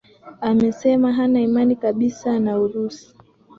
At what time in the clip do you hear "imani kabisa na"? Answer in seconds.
1.41-2.59